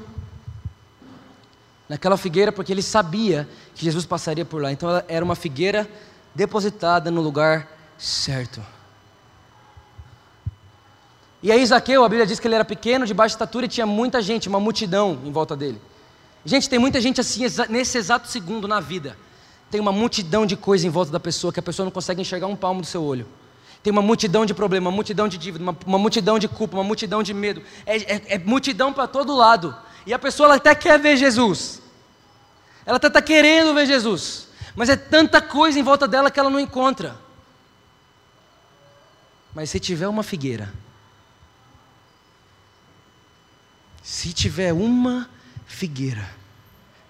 [1.89, 4.71] naquela figueira porque ele sabia que Jesus passaria por lá.
[4.71, 5.85] Então ela era uma figueira
[6.33, 8.76] depositada no lugar certo.
[11.41, 13.85] E aí Zaqueu, a Bíblia diz que ele era pequeno, de baixa estatura e tinha
[13.85, 15.79] muita gente, uma multidão em volta dele.
[16.43, 19.17] Gente, tem muita gente assim nesse exato segundo na vida.
[19.69, 22.47] Tem uma multidão de coisas em volta da pessoa que a pessoa não consegue enxergar
[22.47, 23.27] um palmo do seu olho.
[23.83, 26.83] Tem uma multidão de problemas, uma multidão de dívida, uma, uma multidão de culpa, uma
[26.83, 27.61] multidão de medo.
[27.85, 29.75] É, é, é multidão para todo lado.
[30.05, 31.81] E a pessoa ela até quer ver Jesus.
[32.85, 34.47] Ela até está querendo ver Jesus.
[34.75, 37.17] Mas é tanta coisa em volta dela que ela não encontra.
[39.53, 40.73] Mas se tiver uma figueira,
[44.17, 45.29] Se tiver uma
[45.67, 46.27] figueira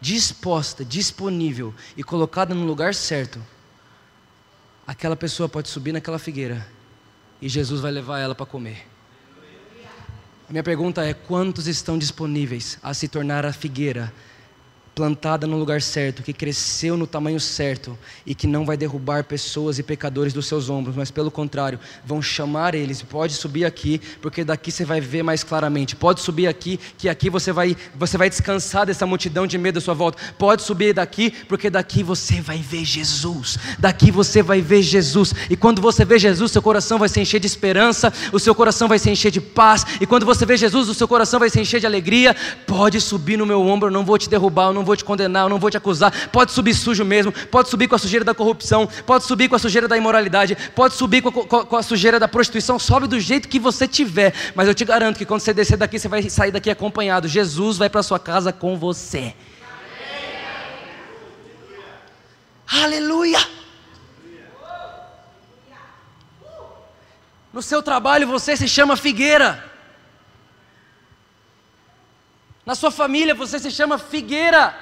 [0.02, 3.41] disposta, disponível e colocada no lugar certo,
[4.86, 6.67] aquela pessoa pode subir naquela figueira
[7.41, 8.86] e Jesus vai levar ela para comer.
[10.50, 14.12] A minha pergunta é: quantos estão disponíveis a se tornar a figueira
[14.97, 19.77] plantada no lugar certo, que cresceu no tamanho certo e que não vai derrubar pessoas
[19.77, 23.03] e pecadores dos seus ombros, mas pelo contrário, vão chamar eles.
[23.03, 25.95] Pode subir aqui, porque daqui você vai ver mais claramente.
[25.95, 29.81] Pode subir aqui, que aqui você vai, você vai descansar dessa multidão de medo à
[29.81, 30.17] sua volta.
[30.36, 33.60] Pode subir daqui, porque daqui você vai ver Jesus.
[33.77, 35.31] Daqui você vai ver Jesus.
[35.47, 38.88] E quando você vê Jesus, seu coração vai se encher de esperança, o seu coração
[38.88, 39.86] vai se encher de paz.
[40.01, 42.36] E quando você vê Jesus, o seu coração vai se encher de alegria.
[42.65, 45.43] Pode subir no meu ombro, eu não vou te derrubar, eu não vou te condenar,
[45.43, 46.30] eu não vou te acusar.
[46.30, 49.60] Pode subir sujo mesmo, pode subir com a sujeira da corrupção, pode subir com a
[49.60, 53.50] sujeira da imoralidade, pode subir com a, com, a sujeira da prostituição, sobe do jeito
[53.50, 54.34] que você tiver.
[54.56, 57.28] Mas eu te garanto que quando você descer daqui, você vai sair daqui acompanhado.
[57.28, 59.36] Jesus vai para sua casa com você.
[62.65, 63.39] Aleluia!
[67.54, 69.66] No seu trabalho você se chama figueira.
[72.67, 74.75] Na sua família você se chama figueira.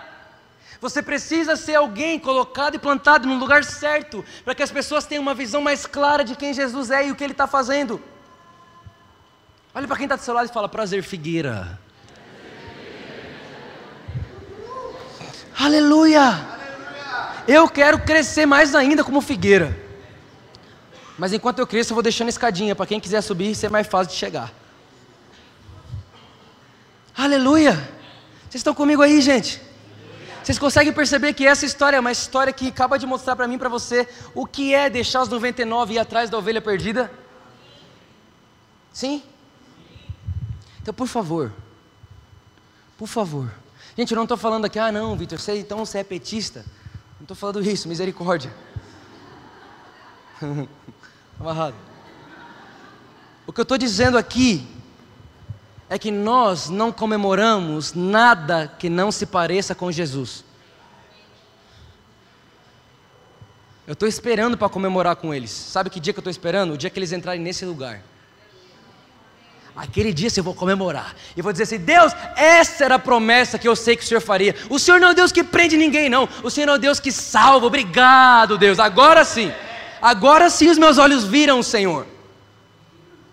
[0.82, 5.21] Você precisa ser alguém colocado e plantado no lugar certo, para que as pessoas tenham
[5.21, 8.02] uma visão mais clara de quem Jesus é e o que Ele está fazendo.
[9.71, 11.80] Olha para quem está do seu lado e fala: prazer, figueira.
[15.60, 16.21] Aleluia.
[16.21, 17.43] Aleluia!
[17.48, 19.80] Eu quero crescer mais ainda como figueira.
[21.19, 24.12] Mas enquanto eu cresço, eu vou deixando escadinha para quem quiser subir ser mais fácil
[24.12, 24.64] de chegar.
[27.17, 27.71] Aleluia!
[28.41, 29.62] Vocês estão comigo aí, gente?
[30.43, 33.58] Vocês conseguem perceber que essa história é uma história que acaba de mostrar para mim,
[33.58, 37.10] para você, o que é deixar os 99 e ir atrás da ovelha perdida?
[38.91, 39.23] Sim?
[40.82, 41.54] Então, por favor,
[42.97, 43.49] por favor.
[43.97, 46.65] Gente, eu não estou falando aqui, ah, não, Vitor, você, então você é petista.
[47.17, 48.54] Não estou falando isso, misericórdia.
[51.39, 51.75] Amarrado.
[53.47, 54.75] O que eu estou dizendo aqui
[55.89, 60.43] é que nós não comemoramos nada que não se pareça com Jesus.
[63.88, 65.52] Eu estou esperando para comemorar com eles.
[65.52, 66.74] Sabe que dia que eu estou esperando?
[66.74, 68.02] O dia que eles entrarem nesse lugar.
[69.76, 71.15] Aquele dia eu vou comemorar.
[71.38, 74.21] E vou dizer assim: Deus, essa era a promessa que eu sei que o Senhor
[74.21, 74.56] faria.
[74.69, 76.28] O Senhor não é Deus que prende ninguém, não.
[76.41, 77.67] O Senhor é Deus que salva.
[77.67, 78.80] Obrigado, Deus.
[78.80, 79.52] Agora sim.
[80.02, 82.08] Agora sim os meus olhos viram o Senhor.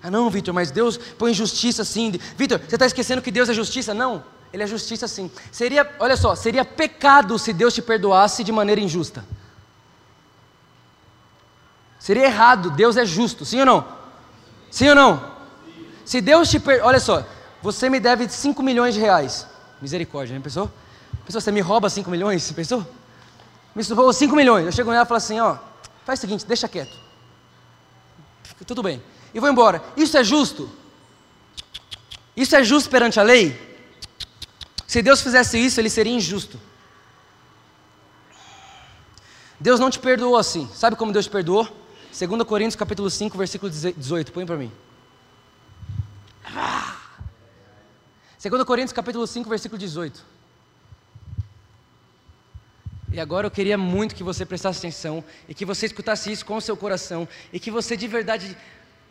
[0.02, 2.10] Ah, não, Vitor, mas Deus põe justiça sim.
[2.36, 3.94] Vitor, você está esquecendo que Deus é justiça?
[3.94, 5.30] Não, Ele é justiça sim.
[5.52, 9.24] Seria, olha só, seria pecado se Deus te perdoasse de maneira injusta.
[12.00, 13.86] Seria errado, Deus é justo, sim ou não?
[14.72, 15.32] Sim ou não?
[16.04, 17.24] Se Deus te perdoa, olha só,
[17.62, 19.46] você me deve 5 milhões de reais.
[19.80, 20.40] Misericórdia, né?
[20.42, 20.68] Pensou?
[21.24, 22.50] Pensou, você me rouba 5 milhões?
[22.50, 22.84] Pensou?
[23.72, 24.66] Me roubou 5 milhões.
[24.66, 25.56] Eu chego nela e falo assim: ó,
[26.04, 27.00] faz o seguinte, deixa quieto.
[28.66, 29.00] Tudo bem
[29.34, 29.82] e vou embora.
[29.96, 30.70] Isso é justo?
[32.36, 33.58] Isso é justo perante a lei?
[34.86, 36.60] Se Deus fizesse isso, ele seria injusto.
[39.58, 40.68] Deus não te perdoou assim.
[40.74, 41.64] Sabe como Deus te perdoou?
[42.12, 44.32] 2 Coríntios capítulo 5, versículo 18.
[44.32, 44.72] Põe para mim.
[48.42, 50.24] 2 Coríntios capítulo 5, versículo 18.
[53.12, 56.56] E agora eu queria muito que você prestasse atenção e que você escutasse isso com
[56.56, 58.56] o seu coração e que você de verdade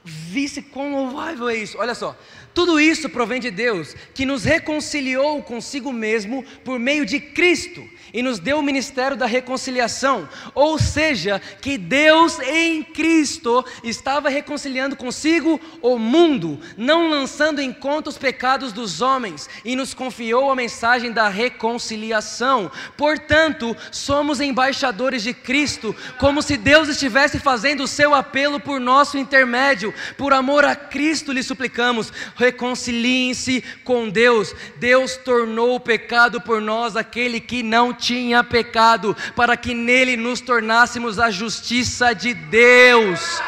[0.03, 1.77] Visse quão louvável é isso.
[1.77, 2.17] Olha só,
[2.53, 8.21] tudo isso provém de Deus, que nos reconciliou consigo mesmo por meio de Cristo e
[8.21, 10.27] nos deu o ministério da reconciliação.
[10.53, 18.09] Ou seja, que Deus em Cristo estava reconciliando consigo o mundo, não lançando em conta
[18.09, 22.71] os pecados dos homens, e nos confiou a mensagem da reconciliação.
[22.97, 29.17] Portanto, somos embaixadores de Cristo, como se Deus estivesse fazendo o seu apelo por nosso
[29.17, 29.90] intermédio.
[30.17, 34.53] Por amor a Cristo lhe suplicamos, reconciliem-se com Deus.
[34.77, 40.41] Deus tornou o pecado por nós aquele que não tinha pecado, para que nele nos
[40.41, 43.41] tornássemos a justiça de Deus.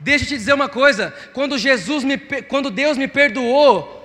[0.00, 3.98] Deixa eu te dizer uma coisa: quando Jesus me, quando Deus me perdoou,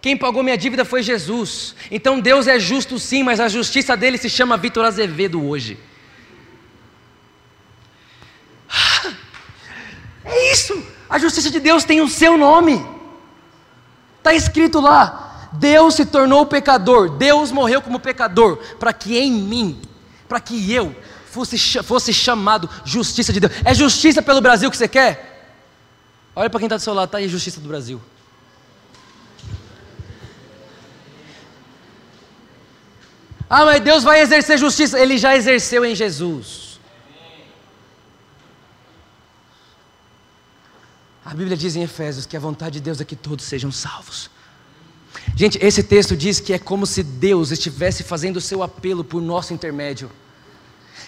[0.00, 1.74] quem pagou minha dívida foi Jesus.
[1.90, 5.78] Então Deus é justo sim, mas a justiça dele se chama Vitor Azevedo hoje.
[10.32, 10.82] É isso.
[11.08, 12.84] A justiça de Deus tem o seu nome.
[14.18, 17.10] Está escrito lá: Deus se tornou pecador.
[17.10, 19.80] Deus morreu como pecador para que em mim,
[20.26, 23.52] para que eu fosse, fosse chamado justiça de Deus.
[23.62, 25.30] É justiça pelo Brasil que você quer?
[26.34, 28.00] Olha para quem está do seu lado, está aí justiça do Brasil.
[33.50, 34.98] Ah, mas Deus vai exercer justiça.
[34.98, 36.71] Ele já exerceu em Jesus.
[41.24, 44.28] A Bíblia diz em Efésios que a vontade de Deus é que todos sejam salvos.
[45.36, 49.22] Gente, esse texto diz que é como se Deus estivesse fazendo o seu apelo por
[49.22, 50.10] nosso intermédio.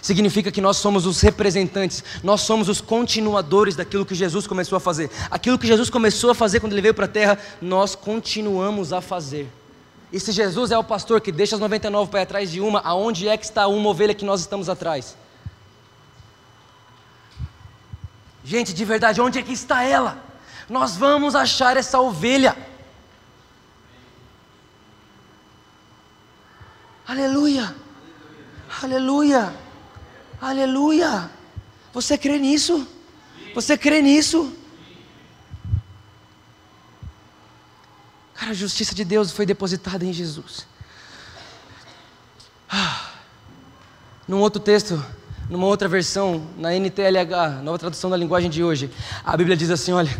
[0.01, 4.79] Significa que nós somos os representantes, nós somos os continuadores daquilo que Jesus começou a
[4.79, 5.09] fazer.
[5.31, 9.01] Aquilo que Jesus começou a fazer quando ele veio para a terra, nós continuamos a
[9.01, 9.49] fazer.
[10.13, 12.79] E se Jesus é o pastor que deixa as 99 para ir atrás de uma,
[12.81, 15.17] aonde é que está uma ovelha que nós estamos atrás?
[18.45, 20.23] Gente, de verdade, onde é que está ela?
[20.69, 22.55] Nós vamos achar essa ovelha.
[27.07, 27.75] Aleluia.
[28.83, 29.51] Aleluia.
[30.39, 31.31] Aleluia.
[31.91, 32.87] Você crê nisso?
[33.55, 34.55] Você crê nisso?
[38.35, 40.67] Cara, a justiça de Deus foi depositada em Jesus.
[42.69, 43.09] Ah.
[44.27, 45.03] Num outro texto,
[45.49, 48.89] numa outra versão, na NTLH, nova tradução da linguagem de hoje,
[49.23, 50.15] a Bíblia diz assim: olha,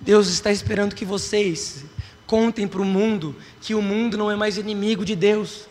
[0.00, 1.84] Deus está esperando que vocês
[2.26, 5.68] contem para o mundo que o mundo não é mais inimigo de Deus.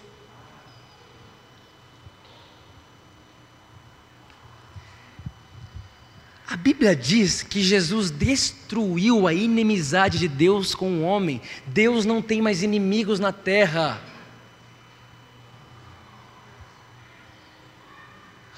[6.49, 11.39] A Bíblia diz que Jesus destruiu a inimizade de Deus com o homem.
[11.67, 14.01] Deus não tem mais inimigos na terra.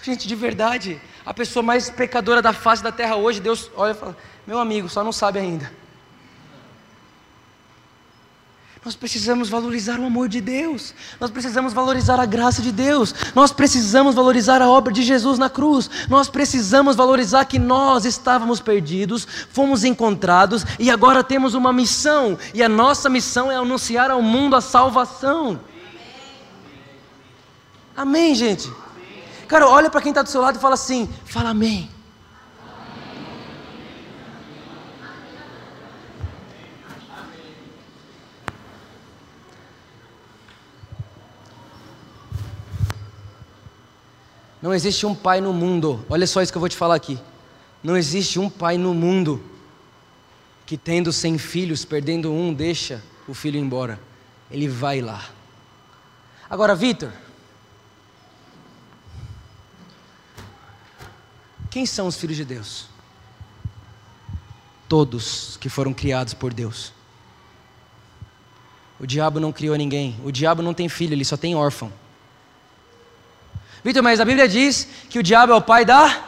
[0.01, 3.95] Gente, de verdade, a pessoa mais pecadora da face da terra hoje, Deus olha e
[3.95, 5.71] fala: Meu amigo, só não sabe ainda.
[8.83, 13.51] Nós precisamos valorizar o amor de Deus, nós precisamos valorizar a graça de Deus, nós
[13.51, 19.27] precisamos valorizar a obra de Jesus na cruz, nós precisamos valorizar que nós estávamos perdidos,
[19.51, 24.55] fomos encontrados e agora temos uma missão, e a nossa missão é anunciar ao mundo
[24.55, 25.59] a salvação.
[27.95, 28.67] Amém, gente?
[29.51, 31.91] Cara, olha para quem está do seu lado e fala assim: fala amém.
[44.61, 47.19] Não existe um pai no mundo, olha só isso que eu vou te falar aqui.
[47.83, 49.43] Não existe um pai no mundo
[50.65, 53.99] que, tendo cem filhos, perdendo um, deixa o filho embora.
[54.49, 55.25] Ele vai lá.
[56.49, 57.11] Agora, Vitor,
[61.71, 62.85] quem são os filhos de Deus?
[64.89, 66.91] Todos que foram criados por Deus.
[68.99, 70.19] O diabo não criou ninguém.
[70.23, 71.91] O diabo não tem filho, ele só tem órfão.
[73.83, 76.23] Vitor, mas a Bíblia diz que o diabo é o pai da.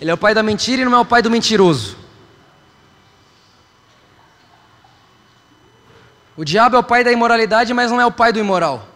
[0.00, 1.96] Ele é o pai da mentira e não é o pai do mentiroso.
[6.36, 8.86] O diabo é o pai da imoralidade, mas não é o pai do imoral.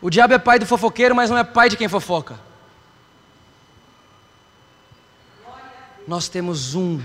[0.00, 2.51] O diabo é pai do fofoqueiro, mas não é pai de quem fofoca.
[6.06, 6.98] Nós temos um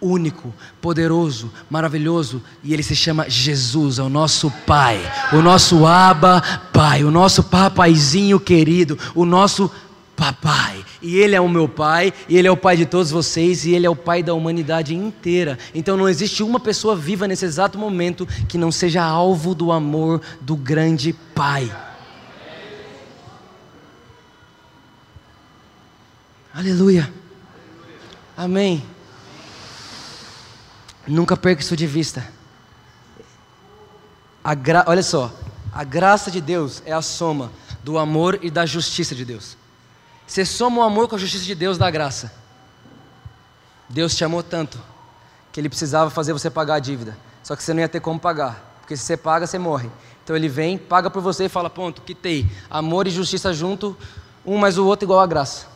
[0.00, 5.00] único, poderoso, maravilhoso, e ele se chama Jesus, é o nosso Pai,
[5.32, 6.42] o nosso Aba
[6.72, 9.70] Pai, o nosso papaizinho querido, o nosso
[10.14, 10.84] papai.
[11.02, 13.74] E ele é o meu pai, e ele é o pai de todos vocês, e
[13.74, 15.58] ele é o pai da humanidade inteira.
[15.74, 20.20] Então não existe uma pessoa viva nesse exato momento que não seja alvo do amor
[20.40, 21.70] do grande Pai.
[26.54, 27.23] Aleluia.
[28.36, 28.84] Amém.
[31.06, 32.26] Nunca perca isso de vista.
[34.54, 34.84] Gra...
[34.86, 35.32] Olha só,
[35.72, 37.50] a graça de Deus é a soma
[37.82, 39.56] do amor e da justiça de Deus.
[40.26, 42.32] Você soma o amor com a justiça de Deus da graça.
[43.88, 44.80] Deus te amou tanto
[45.52, 47.16] que Ele precisava fazer você pagar a dívida.
[47.42, 49.90] Só que você não ia ter como pagar, porque se você paga, você morre.
[50.24, 52.50] Então Ele vem, paga por você e fala: ponto, quitei.
[52.70, 53.96] Amor e justiça junto,
[54.44, 55.73] um mais o outro igual a graça.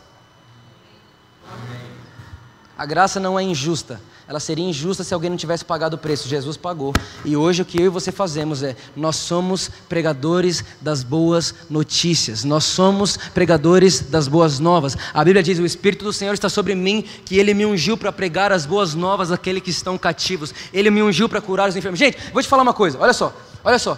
[2.79, 6.29] A graça não é injusta, ela seria injusta se alguém não tivesse pagado o preço.
[6.29, 6.93] Jesus pagou.
[7.25, 12.45] E hoje o que eu e você fazemos é: nós somos pregadores das boas notícias,
[12.45, 14.95] nós somos pregadores das boas novas.
[15.13, 18.13] A Bíblia diz: O Espírito do Senhor está sobre mim, que ele me ungiu para
[18.13, 21.99] pregar as boas novas àqueles que estão cativos, ele me ungiu para curar os enfermos.
[21.99, 23.97] Gente, vou te falar uma coisa: olha só, olha só.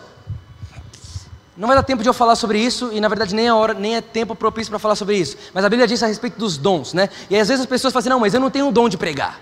[1.61, 3.75] Não vai dar tempo de eu falar sobre isso e na verdade nem é hora,
[3.75, 5.37] nem é tempo propício para falar sobre isso.
[5.53, 7.07] Mas a Bíblia diz a respeito dos dons, né?
[7.29, 8.97] E às vezes as pessoas falam assim: "Não, mas eu não tenho o dom de
[8.97, 9.39] pregar".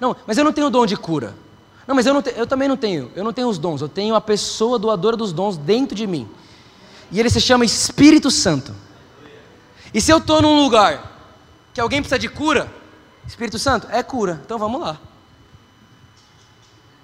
[0.00, 1.36] Não, mas eu não tenho o dom de cura.
[1.86, 3.12] Não, mas eu, não te, eu também não tenho.
[3.14, 3.80] Eu não tenho os dons.
[3.80, 6.28] Eu tenho a pessoa doadora dos dons dentro de mim.
[7.12, 8.74] E ele se chama Espírito Santo.
[9.94, 11.12] E se eu estou num lugar
[11.72, 12.68] que alguém precisa de cura,
[13.24, 14.40] Espírito Santo, é cura.
[14.44, 14.98] Então vamos lá.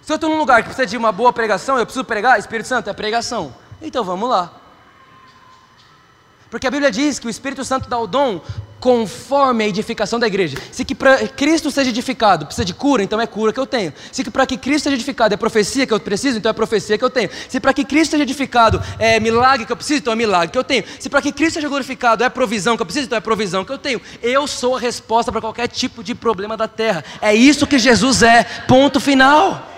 [0.03, 2.67] Se eu estou num lugar que precisa de uma boa pregação, eu preciso pregar, Espírito
[2.67, 3.55] Santo, é pregação.
[3.81, 4.53] Então vamos lá.
[6.51, 8.41] Porque a Bíblia diz que o Espírito Santo dá o dom
[8.79, 10.57] conforme a edificação da igreja.
[10.71, 13.93] Se que para Cristo seja edificado precisa de cura, então é cura que eu tenho.
[14.13, 16.97] Se que para que Cristo seja edificado é profecia que eu preciso, então é profecia
[16.97, 17.29] que eu tenho.
[17.49, 20.59] Se para que Cristo seja edificado é milagre que eu preciso, então é milagre que
[20.59, 20.85] eu tenho.
[21.01, 23.73] Se para que Cristo seja glorificado é provisão que eu preciso, então é provisão que
[23.73, 24.01] eu tenho.
[24.23, 27.05] Eu sou a resposta para qualquer tipo de problema da terra.
[27.21, 28.45] É isso que Jesus é.
[28.69, 29.76] Ponto final.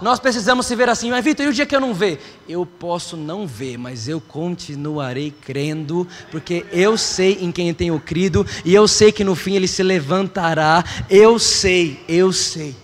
[0.00, 2.20] Nós precisamos se ver assim, mas Vitor, e o dia que eu não ver?
[2.46, 8.46] Eu posso não ver, mas eu continuarei crendo, porque eu sei em quem tenho crido,
[8.64, 10.84] e eu sei que no fim ele se levantará.
[11.08, 12.76] Eu sei, eu sei.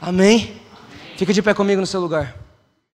[0.00, 0.34] Amém?
[0.34, 0.62] Amém?
[1.16, 2.41] Fica de pé comigo no seu lugar.